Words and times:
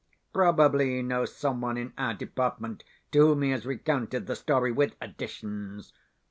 Probably 0.33 0.95
he 0.95 1.01
knows 1.03 1.31
someone 1.35 1.77
in 1.77 1.93
our 1.95 2.15
department 2.15 2.83
to 3.11 3.19
whom 3.19 3.43
he 3.43 3.51
has 3.51 3.67
recounted 3.67 4.25
the 4.25 4.35
story 4.35 4.71
with 4.71 4.95
additions. 4.99 5.93